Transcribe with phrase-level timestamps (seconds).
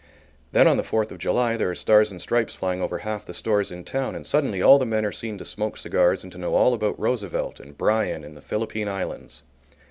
[0.51, 3.35] Then on the Fourth of July there are stars and stripes flying over half the
[3.35, 6.39] stores in town, and suddenly all the men are seen to smoke cigars, and to
[6.39, 9.43] know all about Roosevelt and Bryan and the Philippine Islands.